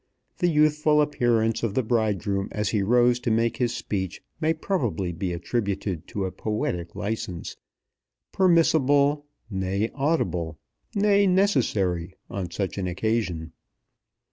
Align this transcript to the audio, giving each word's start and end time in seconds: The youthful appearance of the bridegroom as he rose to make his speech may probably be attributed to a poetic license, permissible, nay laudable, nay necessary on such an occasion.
The 0.39 0.47
youthful 0.47 0.99
appearance 0.99 1.61
of 1.61 1.75
the 1.75 1.83
bridegroom 1.83 2.47
as 2.51 2.69
he 2.69 2.81
rose 2.81 3.19
to 3.19 3.29
make 3.29 3.57
his 3.57 3.75
speech 3.75 4.19
may 4.39 4.51
probably 4.51 5.11
be 5.11 5.31
attributed 5.31 6.07
to 6.07 6.25
a 6.25 6.31
poetic 6.31 6.95
license, 6.95 7.55
permissible, 8.31 9.27
nay 9.51 9.91
laudable, 9.93 10.57
nay 10.95 11.27
necessary 11.27 12.15
on 12.31 12.49
such 12.49 12.79
an 12.79 12.87
occasion. 12.87 13.51